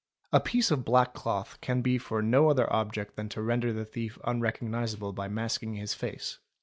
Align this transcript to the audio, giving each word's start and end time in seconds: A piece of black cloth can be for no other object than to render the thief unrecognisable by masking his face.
A 0.33 0.39
piece 0.39 0.71
of 0.71 0.83
black 0.83 1.13
cloth 1.13 1.59
can 1.61 1.83
be 1.83 1.99
for 1.99 2.23
no 2.23 2.49
other 2.49 2.67
object 2.73 3.15
than 3.15 3.29
to 3.29 3.41
render 3.43 3.71
the 3.71 3.85
thief 3.85 4.17
unrecognisable 4.23 5.13
by 5.13 5.27
masking 5.27 5.75
his 5.75 5.93
face. 5.93 6.39